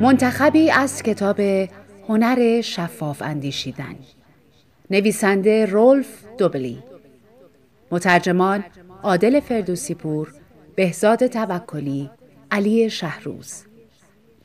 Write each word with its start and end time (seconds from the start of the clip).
منتخبی 0.00 0.70
از 0.70 1.02
کتاب 1.02 1.40
هنر 2.08 2.60
شفاف 2.60 3.22
اندیشیدن. 3.22 3.96
نویسنده 4.90 5.66
رولف 5.66 6.06
دوبلی. 6.38 6.82
مترجمان 7.90 8.64
عادل 9.02 9.40
فردوسی 9.40 9.94
بهزاد 10.74 11.26
توکلی 11.26 12.10
علی 12.50 12.90
شهروز. 12.90 13.64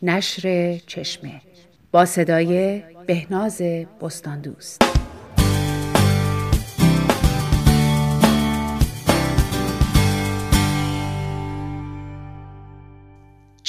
نشر 0.01 0.77
چشمه. 0.87 1.41
با 1.91 2.05
صدای 2.05 2.83
بهناز 3.07 3.61
بستاندوست. 4.01 4.90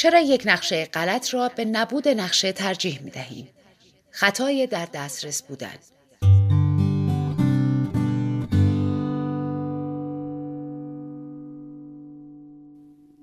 چرا 0.02 0.20
یک 0.20 0.42
نقشه 0.46 0.84
غلط 0.84 1.34
را 1.34 1.48
به 1.48 1.64
نبود 1.64 2.08
نقشه 2.08 2.52
ترجیح 2.52 3.02
می 3.02 3.10
دهیم؟ 3.10 3.48
خطای 4.10 4.66
در 4.66 4.88
دسترس 4.92 5.42
بودن 5.42 5.74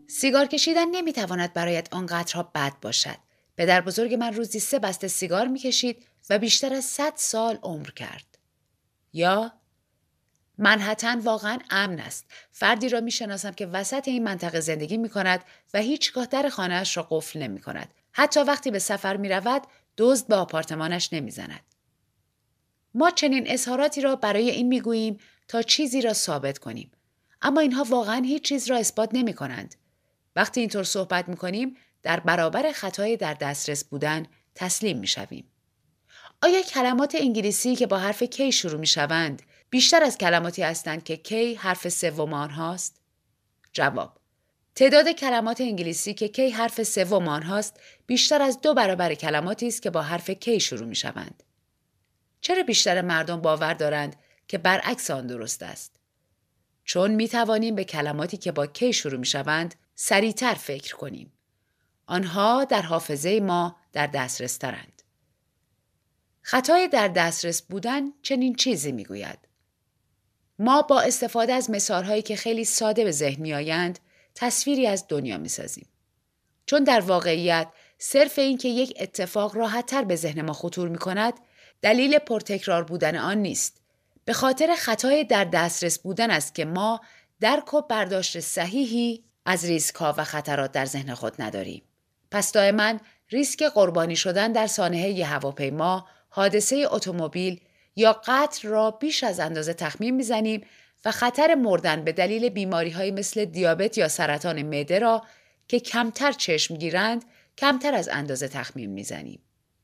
سیگار 0.07 0.45
کشیدن 0.45 0.89
نمی‌تواند 0.89 1.53
برایت 1.53 1.93
آنقدرها 1.93 2.43
بد 2.55 2.73
باشد. 2.81 3.17
پدر 3.57 3.81
بزرگ 3.81 4.13
من 4.13 4.33
روزی 4.33 4.59
سه 4.59 4.79
بسته 4.79 5.07
سیگار 5.07 5.47
می‌کشید 5.47 6.05
و 6.29 6.39
بیشتر 6.39 6.73
از 6.73 6.85
صد 6.85 7.13
سال 7.15 7.59
عمر 7.63 7.89
کرد. 7.89 8.37
یا 9.13 9.51
منحتن 10.59 11.19
واقعا 11.19 11.57
امن 11.69 11.99
است. 11.99 12.25
فردی 12.51 12.89
را 12.89 13.01
می‌شناسم 13.01 13.51
که 13.51 13.65
وسط 13.65 14.07
این 14.07 14.23
منطقه 14.23 14.59
زندگی 14.59 14.97
می 14.97 15.09
کند 15.09 15.43
و 15.73 15.79
هیچگاه 15.79 16.25
در 16.25 16.49
خانهاش 16.49 16.97
را 16.97 17.07
قفل 17.09 17.39
نمی 17.39 17.61
کند. 17.61 17.93
حتی 18.11 18.39
وقتی 18.39 18.71
به 18.71 18.79
سفر 18.79 19.17
می 19.17 19.29
رود 19.29 19.61
دزد 19.97 20.27
به 20.27 20.35
آپارتمانش 20.35 21.13
نمی 21.13 21.31
زند. 21.31 21.63
ما 22.93 23.11
چنین 23.11 23.51
اظهاراتی 23.51 24.01
را 24.01 24.15
برای 24.15 24.49
این 24.49 24.67
می 24.67 24.81
گوییم 24.81 25.19
تا 25.47 25.61
چیزی 25.61 26.01
را 26.01 26.13
ثابت 26.13 26.57
کنیم. 26.57 26.91
اما 27.41 27.61
اینها 27.61 27.83
واقعا 27.83 28.21
هیچ 28.25 28.43
چیز 28.43 28.69
را 28.69 28.77
اثبات 28.77 29.09
نمی 29.13 29.33
کنند. 29.33 29.75
وقتی 30.35 30.59
اینطور 30.59 30.83
صحبت 30.83 31.29
می 31.29 31.37
کنیم 31.37 31.77
در 32.03 32.19
برابر 32.19 32.71
خطای 32.71 33.17
در 33.17 33.33
دسترس 33.33 33.83
بودن 33.83 34.25
تسلیم 34.55 34.99
می 34.99 35.07
شویم. 35.07 35.51
آیا 36.41 36.61
کلمات 36.61 37.15
انگلیسی 37.15 37.75
که 37.75 37.87
با 37.87 37.97
حرف 37.97 38.23
کی 38.23 38.51
شروع 38.51 38.79
می 38.79 38.87
شوند 38.87 39.41
بیشتر 39.69 40.03
از 40.03 40.17
کلماتی 40.17 40.63
هستند 40.63 41.03
که 41.03 41.17
کی 41.17 41.55
حرف 41.55 41.89
سوم 41.89 42.33
آنهاست؟ 42.33 43.01
جواب 43.73 44.19
تعداد 44.75 45.09
کلمات 45.09 45.61
انگلیسی 45.61 46.13
که 46.13 46.27
کی 46.27 46.49
حرف 46.49 46.83
سوم 46.83 47.27
آنهاست 47.27 47.79
بیشتر 48.07 48.41
از 48.41 48.61
دو 48.61 48.73
برابر 48.73 49.13
کلماتی 49.13 49.67
است 49.67 49.81
که 49.81 49.89
با 49.89 50.01
حرف 50.01 50.29
کی 50.29 50.59
شروع 50.59 50.87
می 50.87 50.95
شوند. 50.95 51.43
چرا 52.41 52.63
بیشتر 52.63 53.01
مردم 53.01 53.41
باور 53.41 53.73
دارند 53.73 54.15
که 54.47 54.57
برعکس 54.57 55.11
آن 55.11 55.27
درست 55.27 55.63
است؟ 55.63 55.95
چون 56.83 57.11
می 57.11 57.27
توانیم 57.27 57.75
به 57.75 57.83
کلماتی 57.83 58.37
که 58.37 58.51
با 58.51 58.67
کی 58.67 58.93
شروع 58.93 59.19
می 59.19 59.25
شوند 59.25 59.75
سریعتر 59.95 60.53
فکر 60.53 60.95
کنیم. 60.95 61.33
آنها 62.05 62.63
در 62.63 62.81
حافظه 62.81 63.39
ما 63.39 63.75
در 63.93 64.07
دسترس 64.07 64.57
ترند. 64.57 65.01
خطای 66.41 66.87
در 66.87 67.07
دسترس 67.07 67.61
بودن 67.61 68.01
چنین 68.21 68.55
چیزی 68.55 68.91
می 68.91 69.03
گوید. 69.03 69.48
ما 70.59 70.81
با 70.81 71.01
استفاده 71.01 71.53
از 71.53 71.69
مثالهایی 71.69 72.21
که 72.21 72.35
خیلی 72.35 72.65
ساده 72.65 73.03
به 73.03 73.11
ذهن 73.11 73.41
می 73.41 73.53
آیند 73.53 73.99
تصویری 74.35 74.87
از 74.87 75.05
دنیا 75.07 75.37
می 75.37 75.49
سازیم. 75.49 75.87
چون 76.65 76.83
در 76.83 76.99
واقعیت 76.99 77.67
صرف 77.97 78.39
این 78.39 78.57
که 78.57 78.67
یک 78.67 78.97
اتفاق 78.99 79.55
راحتتر 79.55 80.03
به 80.03 80.15
ذهن 80.15 80.41
ما 80.41 80.53
خطور 80.53 80.89
می 80.89 80.97
کند 80.97 81.33
دلیل 81.81 82.19
پرتکرار 82.19 82.83
بودن 82.83 83.15
آن 83.15 83.37
نیست. 83.37 83.81
به 84.25 84.33
خاطر 84.33 84.75
خطای 84.75 85.23
در 85.23 85.43
دسترس 85.43 85.99
بودن 85.99 86.31
است 86.31 86.55
که 86.55 86.65
ما 86.65 87.01
درک 87.39 87.73
و 87.73 87.81
برداشت 87.81 88.39
صحیحی 88.39 89.23
از 89.45 89.65
ریسک 89.65 89.95
ها 89.95 90.15
و 90.17 90.23
خطرات 90.23 90.71
در 90.71 90.85
ذهن 90.85 91.13
خود 91.13 91.41
نداریم. 91.41 91.83
پس 92.31 92.51
دائما 92.51 92.93
ریسک 93.29 93.63
قربانی 93.63 94.15
شدن 94.15 94.51
در 94.51 94.67
سانحه 94.67 95.25
هواپیما، 95.25 96.07
حادثه 96.29 96.87
اتومبیل 96.91 97.59
یا 97.95 98.21
قتل 98.25 98.67
را 98.67 98.91
بیش 98.91 99.23
از 99.23 99.39
اندازه 99.39 99.73
تخمین 99.73 100.15
می‌زنیم 100.15 100.65
و 101.05 101.11
خطر 101.11 101.55
مردن 101.55 102.03
به 102.03 102.11
دلیل 102.11 102.49
بیماری 102.49 102.89
های 102.89 103.11
مثل 103.11 103.45
دیابت 103.45 103.97
یا 103.97 104.07
سرطان 104.07 104.61
معده 104.61 104.99
را 104.99 105.25
که 105.67 105.79
کمتر 105.79 106.31
چشم 106.31 106.75
گیرند 106.75 107.25
کمتر 107.57 107.93
از 107.93 108.09
اندازه 108.09 108.47
تخمین 108.47 108.89
می‌زنیم. 108.89 109.41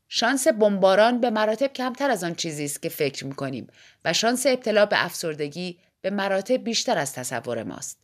شانس 0.07 0.47
بمباران 0.47 1.21
به 1.21 1.29
مراتب 1.29 1.73
کمتر 1.73 2.11
از 2.11 2.23
آن 2.23 2.35
چیزی 2.35 2.65
است 2.65 2.81
که 2.81 2.89
فکر 2.89 3.25
می‌کنیم 3.25 3.67
و 4.05 4.13
شانس 4.13 4.45
ابتلا 4.45 4.85
به 4.85 5.05
افسردگی 5.05 5.79
به 6.01 6.09
مراتب 6.09 6.63
بیشتر 6.63 6.97
از 6.97 7.13
تصور 7.13 7.63
ماست. 7.63 7.99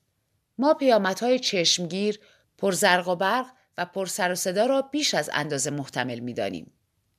ما 0.57 0.73
پیامدهای 0.73 1.39
چشمگیر، 1.39 2.19
پرزرق 2.57 3.07
و 3.07 3.15
برق 3.15 3.45
و 3.77 3.85
پر 3.85 4.05
سر 4.05 4.31
و 4.31 4.35
صدا 4.35 4.65
را 4.65 4.81
بیش 4.81 5.13
از 5.13 5.29
اندازه 5.33 5.69
محتمل 5.69 6.19
می‌دانیم. 6.19 6.71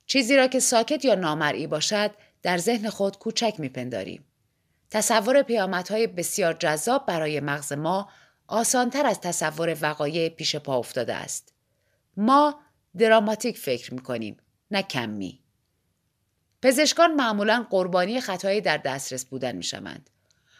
چیزی 0.05 0.35
را 0.35 0.47
که 0.47 0.59
ساکت 0.59 1.05
یا 1.05 1.15
نامرئی 1.15 1.67
باشد 1.67 2.11
در 2.43 2.57
ذهن 2.57 2.89
خود 2.89 3.17
کوچک 3.19 3.55
میپنداریم. 3.57 4.25
تصور 4.89 5.41
پیامدهای 5.41 6.07
بسیار 6.07 6.53
جذاب 6.53 7.05
برای 7.05 7.39
مغز 7.39 7.73
ما 7.73 8.09
آسانتر 8.47 9.05
از 9.05 9.21
تصور 9.21 9.77
وقایع 9.81 10.29
پیش 10.29 10.55
پا 10.55 10.77
افتاده 10.77 11.13
است. 11.13 11.53
ما 12.17 12.59
دراماتیک 12.97 13.57
فکر 13.57 13.93
می‌کنیم 13.93 14.37
نه 14.71 14.81
کمی. 14.81 15.39
پزشکان 16.61 17.13
معمولا 17.13 17.67
قربانی 17.69 18.21
خطایی 18.21 18.61
در 18.61 18.77
دسترس 18.77 19.25
بودن 19.25 19.55
می‌شوند. 19.55 20.09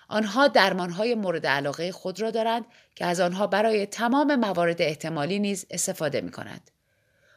آنها 0.08 0.48
درمانهای 0.48 1.16
مورد 1.16 1.48
علاقه 1.48 1.92
خود 1.92 2.22
را 2.22 2.32
دارند 2.32 2.66
که 2.96 3.06
از 3.06 3.20
آنها 3.20 3.48
برای 3.48 3.86
تمام 3.86 4.36
موارد 4.36 4.82
احتمالی 4.82 5.40
نیز 5.40 5.66
استفاده 5.70 6.22
می 6.22 6.32
کنند. 6.32 6.72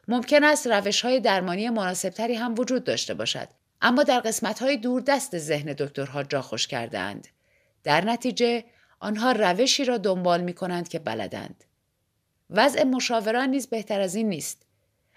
ممکن 0.08 0.44
است 0.44 0.66
روش 0.66 1.04
های 1.04 1.20
درمانی 1.20 1.70
مناسبتری 1.70 2.34
هم 2.34 2.54
وجود 2.58 2.84
داشته 2.84 3.14
باشد 3.14 3.48
اما 3.86 4.02
در 4.02 4.20
قسمت 4.20 4.62
های 4.62 4.76
دور 4.76 5.00
دست 5.00 5.38
ذهن 5.38 5.72
دکترها 5.72 6.22
جا 6.22 6.42
خوش 6.42 6.66
کرده 6.66 6.98
اند. 6.98 7.28
در 7.84 8.04
نتیجه 8.04 8.64
آنها 9.00 9.32
روشی 9.32 9.84
را 9.84 9.98
دنبال 9.98 10.40
می 10.40 10.52
کنند 10.52 10.88
که 10.88 10.98
بلدند. 10.98 11.64
وضع 12.50 12.84
مشاوران 12.84 13.48
نیز 13.48 13.66
بهتر 13.66 14.00
از 14.00 14.14
این 14.14 14.28
نیست. 14.28 14.62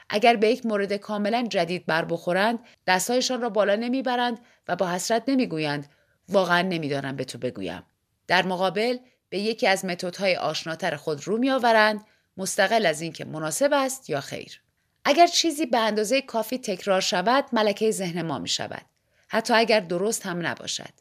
اگر 0.10 0.36
به 0.36 0.50
یک 0.50 0.66
مورد 0.66 0.94
کاملا 0.94 1.48
جدید 1.50 1.86
بر 1.86 2.06
بخورند 2.06 2.60
دستهایشان 2.88 3.42
را 3.42 3.50
بالا 3.50 3.76
نمی‌برند 3.76 4.40
و 4.68 4.76
با 4.76 4.92
حسرت 4.92 5.24
نمی‌گویند 5.28 5.90
واقعا 6.30 6.62
نمی‌دانم 6.62 7.16
به 7.16 7.24
تو 7.24 7.38
بگویم 7.38 7.84
در 8.28 8.46
مقابل 8.46 8.98
به 9.30 9.40
یکی 9.40 9.68
از 9.68 9.86
متدهای 9.86 10.36
آشناتر 10.36 10.96
خود 10.96 11.28
رو 11.28 11.38
میآورند 11.38 12.06
مستقل 12.38 12.86
از 12.86 13.02
اینکه 13.02 13.26
مناسب 13.26 13.70
است 13.74 14.10
یا 14.10 14.22
خیر 14.22 14.62
اگر 15.10 15.28
چیزی 15.28 15.66
به 15.66 15.78
اندازه 15.78 16.22
کافی 16.22 16.58
تکرار 16.58 17.02
شود 17.02 17.46
ملکه 17.54 17.92
ذهن 17.92 18.22
ما 18.22 18.40
می 18.40 18.48
شود. 18.48 18.86
حتی 19.28 19.54
اگر 19.54 19.80
درست 19.80 20.26
هم 20.26 20.48
نباشد. 20.48 20.94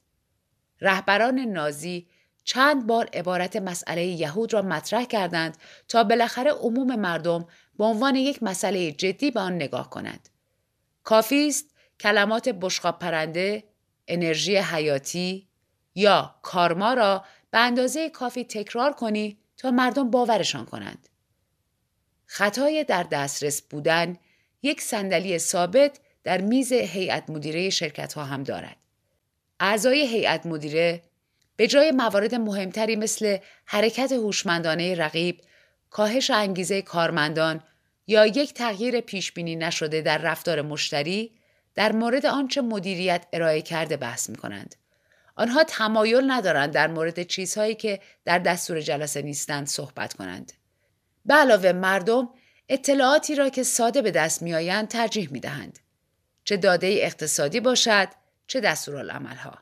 رهبران 0.81 1.39
نازی 1.39 2.09
چند 2.45 2.87
بار 2.87 3.09
عبارت 3.13 3.57
مسئله 3.57 4.05
یهود 4.05 4.55
را 4.55 4.63
مطرح 4.63 5.05
کردند 5.05 5.57
تا 5.89 6.05
بالاخره 6.05 6.51
عموم 6.51 6.97
مردم 6.97 7.47
به 7.79 7.85
عنوان 7.85 8.17
یک 8.17 8.43
مسئله 8.43 8.93
جدی 8.93 9.31
به 9.31 9.41
آن 9.41 9.55
نگاه 9.55 9.91
کنند. 9.91 10.29
کافی 11.05 11.49
است 11.49 11.75
کلمات 12.01 12.49
بشقاب 12.49 12.99
پرنده 12.99 13.65
انرژی 14.07 14.57
حیاتی 14.57 15.49
یا 15.95 16.35
کارما 16.43 16.95
را 16.95 17.25
به 17.51 17.59
اندازه 17.59 18.11
کافی 18.11 18.44
تکرار 18.44 18.93
کنی 18.93 19.38
تا 19.56 19.71
مردم 19.71 20.11
باورشان 20.11 20.65
کنند. 20.65 21.09
خطای 22.31 22.85
در 22.85 23.03
دسترس 23.03 23.63
بودن 23.63 24.17
یک 24.63 24.81
صندلی 24.81 25.39
ثابت 25.39 25.99
در 26.25 26.41
میز 26.41 26.73
هیئت 26.73 27.31
مدیره 27.31 27.71
شرکت 27.71 28.13
ها 28.13 28.25
هم 28.25 28.43
دارد. 28.43 28.77
اعضای 29.61 30.07
هیئت 30.07 30.47
مدیره 30.47 31.03
به 31.57 31.67
جای 31.67 31.91
موارد 31.91 32.35
مهمتری 32.35 32.97
مثل 32.97 33.37
حرکت 33.65 34.13
هوشمندانه 34.13 34.95
رقیب، 34.95 35.41
کاهش 35.91 36.31
انگیزه 36.31 36.83
کارمندان 36.83 37.63
یا 38.07 38.27
یک 38.27 38.55
تغییر 38.55 39.01
پیش 39.01 39.33
بینی 39.33 39.57
نشده 39.57 40.01
در 40.01 40.19
رفتار 40.19 40.63
مشتری 40.63 41.33
در 41.75 41.93
مورد 41.93 42.27
آنچه 42.27 42.61
مدیریت 42.61 43.27
ارائه 43.33 43.63
کرده 43.63 43.97
بحث 43.97 44.31
می 44.31 44.37
کنند. 44.37 44.75
آنها 45.37 45.65
تمایل 45.65 46.31
ندارند 46.31 46.73
در 46.73 46.87
مورد 46.87 47.23
چیزهایی 47.23 47.75
که 47.75 48.01
در 48.25 48.39
دستور 48.39 48.81
جلسه 48.81 49.23
نیستند 49.23 49.67
صحبت 49.67 50.15
کنند. 50.15 50.53
به 51.29 51.35
علاوه 51.35 51.73
مردم 51.73 52.29
اطلاعاتی 52.69 53.35
را 53.35 53.49
که 53.49 53.63
ساده 53.63 54.03
به 54.03 54.11
دست 54.11 54.43
می 54.43 54.55
آیند 54.55 54.89
ترجیح 54.89 55.29
می 55.33 55.41
دهند. 55.41 55.79
چه 56.45 56.57
داده 56.57 56.87
اقتصادی 56.87 57.61
باشد 57.61 58.09
چه 58.47 58.61
دستورالعملها. 58.61 59.59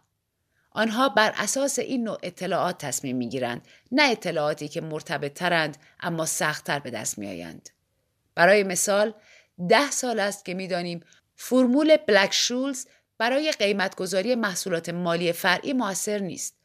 آنها 0.70 1.08
بر 1.08 1.32
اساس 1.36 1.78
این 1.78 2.04
نوع 2.04 2.18
اطلاعات 2.22 2.78
تصمیم 2.78 3.16
می 3.16 3.28
گیرند 3.28 3.68
نه 3.92 4.02
اطلاعاتی 4.02 4.68
که 4.68 4.80
مرتبط 4.80 5.32
ترند 5.32 5.76
اما 6.00 6.26
سختتر 6.26 6.78
به 6.78 6.90
دست 6.90 7.18
می 7.18 7.28
آیند. 7.28 7.70
برای 8.34 8.62
مثال 8.62 9.14
ده 9.68 9.90
سال 9.90 10.20
است 10.20 10.44
که 10.44 10.54
می‌دانیم 10.54 11.00
فرمول 11.36 11.96
بلک 11.96 12.32
شولز 12.32 12.86
برای 13.18 13.52
قیمتگذاری 13.52 14.34
محصولات 14.34 14.88
مالی 14.88 15.32
فرعی 15.32 15.72
موثر 15.72 16.18
نیست 16.18 16.56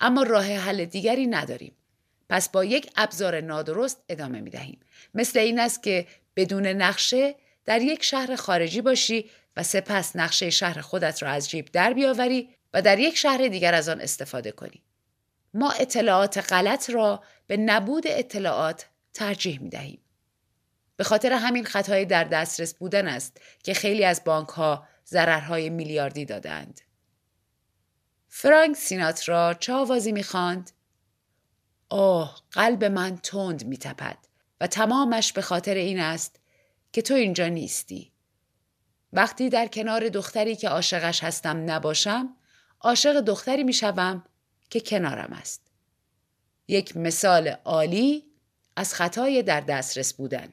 اما 0.00 0.22
راه 0.22 0.46
حل 0.46 0.84
دیگری 0.84 1.26
نداریم 1.26 1.76
پس 2.30 2.48
با 2.48 2.64
یک 2.64 2.90
ابزار 2.96 3.40
نادرست 3.40 4.02
ادامه 4.08 4.40
می 4.40 4.50
دهیم. 4.50 4.80
مثل 5.14 5.38
این 5.38 5.60
است 5.60 5.82
که 5.82 6.06
بدون 6.36 6.66
نقشه 6.66 7.34
در 7.64 7.82
یک 7.82 8.02
شهر 8.02 8.36
خارجی 8.36 8.80
باشی 8.80 9.30
و 9.56 9.62
سپس 9.62 10.16
نقشه 10.16 10.50
شهر 10.50 10.80
خودت 10.80 11.22
را 11.22 11.30
از 11.30 11.50
جیب 11.50 11.68
در 11.72 11.92
بیاوری 11.92 12.48
و 12.74 12.82
در 12.82 12.98
یک 12.98 13.16
شهر 13.16 13.48
دیگر 13.48 13.74
از 13.74 13.88
آن 13.88 14.00
استفاده 14.00 14.52
کنی. 14.52 14.82
ما 15.54 15.70
اطلاعات 15.70 16.52
غلط 16.52 16.90
را 16.90 17.22
به 17.46 17.56
نبود 17.56 18.04
اطلاعات 18.06 18.86
ترجیح 19.14 19.62
می 19.62 19.68
دهیم. 19.68 20.00
به 20.96 21.04
خاطر 21.04 21.32
همین 21.32 21.64
خطای 21.64 22.04
در 22.04 22.24
دسترس 22.24 22.74
بودن 22.74 23.08
است 23.08 23.40
که 23.62 23.74
خیلی 23.74 24.04
از 24.04 24.24
بانک 24.24 24.48
ها 24.48 24.88
ضررهای 25.06 25.70
میلیاردی 25.70 26.24
دادند. 26.24 26.80
فرانک 28.28 28.76
سیناترا 28.76 29.54
چه 29.54 29.72
آوازی 29.72 30.12
می‌خواند؟ 30.12 30.70
آه 31.90 32.42
قلب 32.52 32.84
من 32.84 33.16
تند 33.16 33.66
میتپد 33.66 34.18
و 34.60 34.66
تمامش 34.66 35.32
به 35.32 35.42
خاطر 35.42 35.74
این 35.74 36.00
است 36.00 36.40
که 36.92 37.02
تو 37.02 37.14
اینجا 37.14 37.48
نیستی. 37.48 38.12
وقتی 39.12 39.48
در 39.48 39.66
کنار 39.66 40.08
دختری 40.08 40.56
که 40.56 40.68
عاشقش 40.68 41.24
هستم 41.24 41.70
نباشم 41.70 42.36
عاشق 42.80 43.20
دختری 43.20 43.64
می‌شوم 43.64 44.24
که 44.70 44.80
کنارم 44.80 45.32
است. 45.32 45.62
یک 46.68 46.96
مثال 46.96 47.48
عالی 47.48 48.24
از 48.76 48.94
خطای 48.94 49.42
در 49.42 49.60
دسترس 49.60 50.14
بودن. 50.14 50.52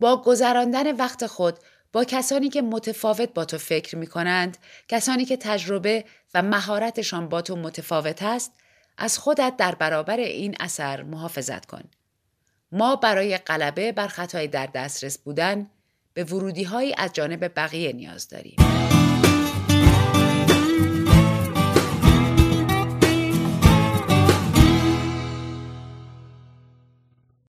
با 0.00 0.22
گذراندن 0.22 0.96
وقت 0.96 1.26
خود 1.26 1.58
با 1.92 2.04
کسانی 2.04 2.48
که 2.48 2.62
متفاوت 2.62 3.34
با 3.34 3.44
تو 3.44 3.58
فکر 3.58 3.96
می 3.96 4.06
کنند، 4.06 4.58
کسانی 4.88 5.24
که 5.24 5.36
تجربه 5.36 6.04
و 6.34 6.42
مهارتشان 6.42 7.28
با 7.28 7.42
تو 7.42 7.56
متفاوت 7.56 8.22
است، 8.22 8.52
از 9.00 9.18
خودت 9.18 9.56
در 9.56 9.74
برابر 9.74 10.16
این 10.16 10.56
اثر 10.60 11.02
محافظت 11.02 11.66
کن. 11.66 11.82
ما 12.72 12.96
برای 12.96 13.38
غلبه 13.38 13.92
بر 13.92 14.06
خطای 14.06 14.46
در 14.48 14.66
دسترس 14.66 15.18
بودن 15.18 15.66
به 16.14 16.24
ورودی 16.24 16.94
از 16.98 17.12
جانب 17.12 17.52
بقیه 17.56 17.92
نیاز 17.92 18.28
داریم. 18.28 18.79